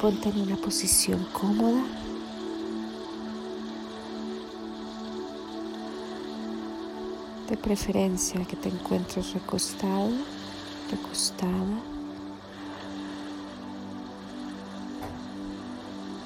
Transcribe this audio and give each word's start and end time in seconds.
ponte 0.00 0.28
en 0.28 0.40
una 0.40 0.56
posición 0.56 1.26
cómoda. 1.32 1.82
De 7.48 7.56
preferencia 7.56 8.44
que 8.44 8.56
te 8.56 8.68
encuentres 8.68 9.32
recostado, 9.32 10.10
recostada. 10.90 11.80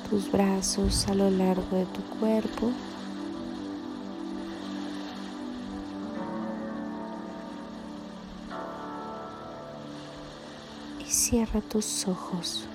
Tus 0.08 0.32
brazos 0.32 1.06
a 1.06 1.14
lo 1.14 1.30
largo 1.30 1.76
de 1.76 1.86
tu 1.86 2.02
cuerpo. 2.18 2.72
Y 10.98 11.04
cierra 11.04 11.60
tus 11.60 12.08
ojos. 12.08 12.66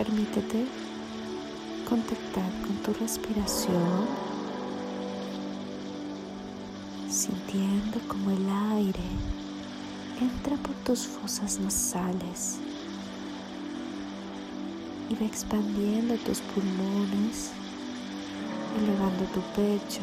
Permítete 0.00 0.66
contactar 1.86 2.50
con 2.62 2.74
tu 2.76 2.94
respiración, 2.98 4.06
sintiendo 7.10 7.98
como 8.08 8.30
el 8.30 8.48
aire 8.78 9.04
entra 10.18 10.56
por 10.56 10.74
tus 10.86 11.06
fosas 11.06 11.60
nasales 11.60 12.60
y 15.10 15.14
va 15.16 15.26
expandiendo 15.26 16.14
tus 16.24 16.40
pulmones, 16.40 17.50
elevando 18.78 19.24
tu 19.34 19.42
pecho, 19.54 20.00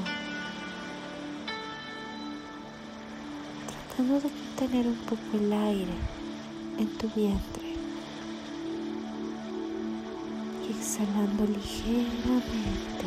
tratando 3.66 4.20
de 4.20 4.30
contener 4.30 4.86
un 4.86 4.98
poco 5.08 5.38
el 5.44 5.52
aire 5.52 5.96
en 6.78 6.88
tu 7.00 7.10
vientre. 7.16 7.77
Exhalando 10.88 11.46
ligeramente. 11.46 13.06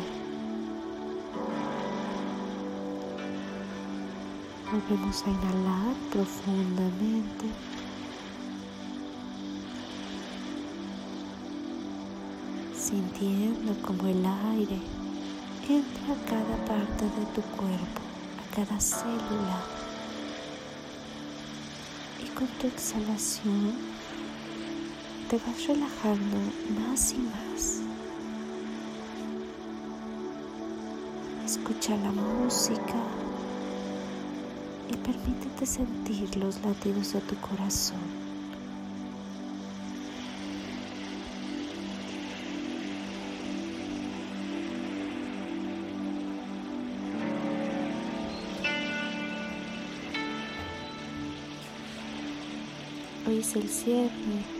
Volvemos 4.71 5.23
a 5.25 5.29
inhalar 5.31 5.95
profundamente. 6.11 7.45
Sintiendo 12.77 13.73
como 13.81 14.07
el 14.07 14.23
aire 14.27 14.79
entra 15.67 16.13
a 16.13 16.25
cada 16.29 16.65
parte 16.67 17.05
de 17.05 17.25
tu 17.33 17.41
cuerpo, 17.57 18.01
a 18.41 18.55
cada 18.55 18.79
célula. 18.79 19.59
Y 22.23 22.27
con 22.27 22.45
tu 22.59 22.67
exhalación 22.67 23.73
te 25.31 25.37
vas 25.37 25.65
relajando 25.65 26.37
más 26.77 27.13
y 27.13 27.19
más. 27.19 27.79
Escucha 31.45 31.95
la 31.95 32.11
música 32.11 32.95
y 34.89 34.97
permítete 34.97 35.65
sentir 35.65 36.35
los 36.35 36.61
latidos 36.65 37.13
de 37.13 37.21
tu 37.21 37.37
corazón. 37.37 38.20
Hoy 53.31 53.37
es 53.37 53.55
el 53.55 53.69
cierre 53.69 54.09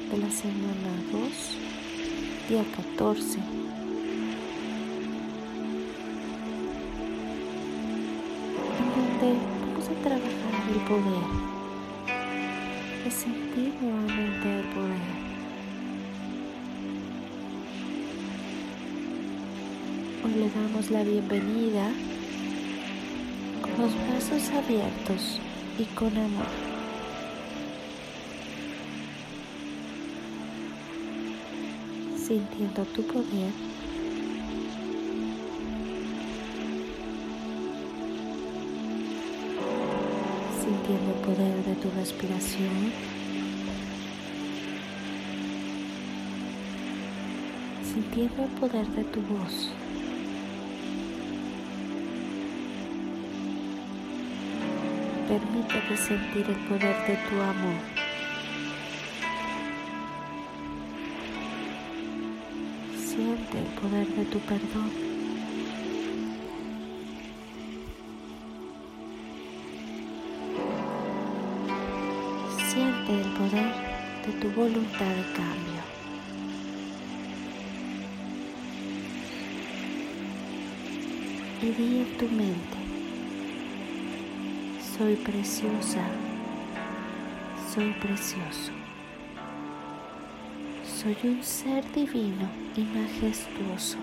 de 0.10 0.18
la 0.18 0.32
semana 0.32 0.96
2, 1.12 1.22
día 2.48 2.64
14. 2.74 3.40
En 8.80 8.88
donde 8.96 9.28
vamos 9.60 9.90
a 9.90 9.94
trabajar 10.02 10.54
el 10.72 10.80
poder, 10.88 11.28
de 13.04 13.12
sentir 13.12 13.74
nuevamente 13.82 14.60
el 14.60 14.66
poder. 14.68 15.08
Hoy 20.24 20.34
le 20.40 20.50
damos 20.50 20.90
la 20.92 21.04
bienvenida 21.04 21.92
con 23.64 23.72
los 23.82 23.92
brazos 24.08 24.50
abiertos 24.56 25.42
y 25.78 25.84
con 25.94 26.18
amor. 26.18 26.71
Sintiendo 32.32 32.86
tu 32.96 33.04
poder. 33.04 33.52
Sintiendo 40.64 41.12
el 41.14 41.22
poder 41.26 41.66
de 41.66 41.76
tu 41.76 41.90
respiración. 41.92 42.94
Sintiendo 47.84 48.44
el 48.44 48.50
poder 48.62 48.88
de 48.88 49.04
tu 49.04 49.20
voz. 49.24 49.70
Permítete 55.28 55.98
sentir 55.98 56.46
el 56.48 56.68
poder 56.70 56.96
de 57.08 57.18
tu 57.30 57.42
amor. 57.42 58.01
Siente 63.52 63.70
el 63.70 63.80
poder 63.82 64.08
de 64.08 64.26
tu 64.26 64.40
perdón. 64.40 64.92
Siente 72.70 73.12
el 73.14 73.34
poder 73.34 73.74
de 74.26 74.34
tu 74.40 74.50
voluntad 74.52 75.06
de 75.06 75.34
cambio. 75.34 75.82
Y 81.62 81.66
di 81.72 81.98
en 82.00 82.18
tu 82.18 82.28
mente, 82.30 82.78
soy 84.98 85.16
preciosa, 85.16 86.06
soy 87.74 87.92
precioso. 88.00 88.81
Soy 91.02 91.18
un 91.24 91.44
ser 91.44 91.84
divino 91.94 92.48
y 92.78 92.82
majestuoso. 92.82 93.98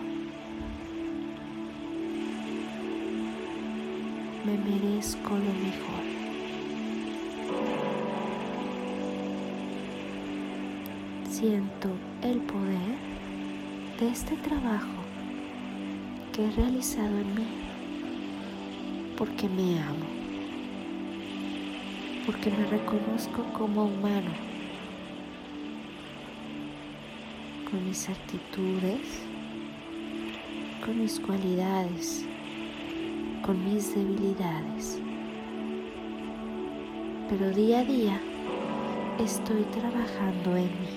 Me 4.44 4.58
merezco 4.58 5.30
lo 5.30 5.38
mejor. 5.38 6.04
Siento 11.30 11.90
el 12.22 12.38
poder 12.40 12.98
de 14.00 14.08
este 14.08 14.34
trabajo 14.38 14.88
que 16.32 16.46
he 16.46 16.50
realizado 16.50 17.16
en 17.16 17.32
mí 17.32 17.46
porque 19.16 19.48
me 19.48 19.80
amo, 19.80 20.06
porque 22.26 22.50
me 22.50 22.66
reconozco 22.66 23.44
como 23.56 23.84
humano 23.84 24.47
con 27.70 27.86
mis 27.86 28.08
actitudes, 28.08 29.20
con 30.84 30.98
mis 30.98 31.20
cualidades, 31.20 32.24
con 33.44 33.62
mis 33.64 33.94
debilidades. 33.94 34.98
Pero 37.28 37.50
día 37.50 37.80
a 37.80 37.84
día 37.84 38.20
estoy 39.22 39.64
trabajando 39.64 40.56
en 40.56 40.64
mí 40.64 40.94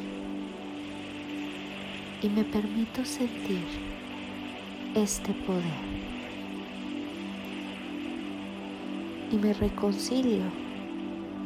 y 2.22 2.30
me 2.30 2.46
permito 2.46 3.04
sentir 3.04 3.66
este 4.96 5.34
poder. 5.34 5.92
Y 9.30 9.36
me 9.36 9.54
reconcilio 9.54 10.44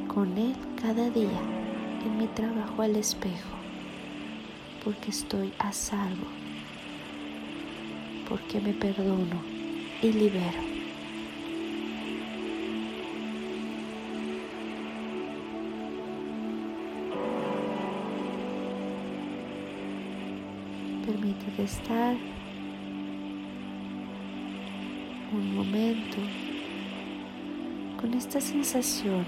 con 0.07 0.37
él 0.37 0.55
cada 0.79 1.09
día 1.09 1.41
en 2.05 2.17
mi 2.17 2.27
trabajo 2.27 2.83
al 2.83 2.95
espejo 2.95 3.64
porque 4.85 5.09
estoy 5.09 5.51
a 5.57 5.71
salvo, 5.71 6.27
porque 8.29 8.61
me 8.61 8.71
perdono 8.71 9.41
y 10.03 10.13
libero. 10.13 10.61
Permítete 21.03 21.63
estar 21.63 22.15
un 25.33 25.55
momento 25.55 26.17
con 27.99 28.13
esta 28.13 28.39
sensación 28.39 29.25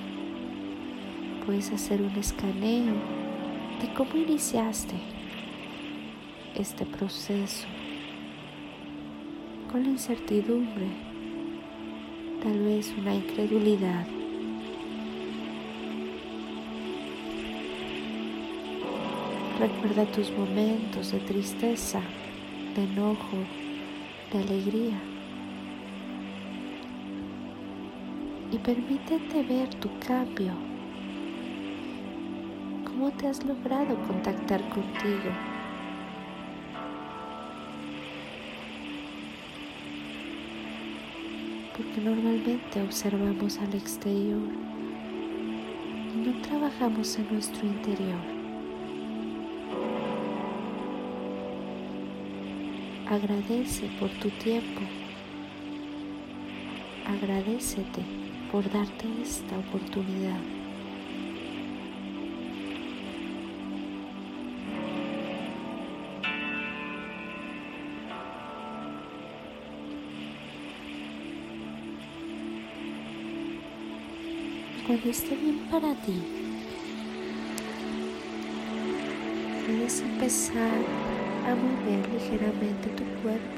puedes 1.48 1.72
hacer 1.72 2.02
un 2.04 2.16
escaneo 2.16 2.94
de 3.82 3.94
cómo 3.96 4.16
iniciaste 4.16 5.17
este 6.58 6.86
proceso 6.86 7.68
con 9.72 9.84
la 9.84 9.90
incertidumbre, 9.90 10.88
tal 12.42 12.58
vez 12.60 12.92
una 12.98 13.14
incredulidad. 13.14 14.08
Recuerda 19.60 20.06
tus 20.12 20.32
momentos 20.32 21.12
de 21.12 21.20
tristeza, 21.20 22.02
de 22.76 22.84
enojo, 22.86 23.38
de 24.32 24.40
alegría. 24.40 25.00
Y 28.52 28.58
permítete 28.58 29.44
ver 29.44 29.70
tu 29.76 29.90
cambio. 30.00 30.54
¿Cómo 32.86 33.12
te 33.12 33.28
has 33.28 33.46
logrado 33.46 33.96
contactar 34.08 34.62
contigo? 34.70 35.57
Porque 41.78 42.02
normalmente 42.02 42.82
observamos 42.82 43.60
al 43.60 43.76
exterior 43.76 44.42
y 46.12 46.18
no 46.18 46.42
trabajamos 46.42 47.16
en 47.20 47.32
nuestro 47.32 47.68
interior. 47.68 48.20
Agradece 53.08 53.90
por 54.00 54.10
tu 54.20 54.30
tiempo. 54.32 54.82
Agradecete 57.06 58.02
por 58.52 58.64
darte 58.72 59.06
esta 59.22 59.58
oportunidad. 59.60 60.57
Cuando 74.88 75.10
esté 75.10 75.36
bien 75.36 75.60
para 75.70 75.94
ti, 75.96 76.24
puedes 79.66 80.00
empezar 80.00 80.80
a 81.46 81.56
mover 81.56 82.08
ligeramente 82.14 82.88
tu 82.96 83.04
cuerpo. 83.22 83.58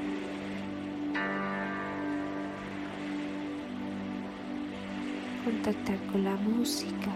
Contactar 5.44 5.98
con 6.10 6.24
la 6.24 6.34
música, 6.34 7.12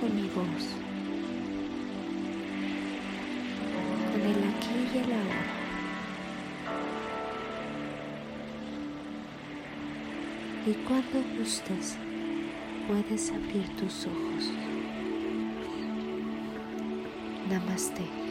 con 0.00 0.14
mi 0.14 0.28
voz, 0.28 0.68
con 4.12 4.20
el 4.22 4.38
aquí 4.50 4.94
y 4.94 4.98
el 4.98 5.12
ahora. 5.12 5.44
Y 10.64 10.72
cuando 10.84 11.22
gustes, 11.36 11.98
puedes 12.88 13.30
abrir 13.30 13.68
tus 13.76 14.06
ojos. 14.06 14.50
Namaste. 17.50 18.27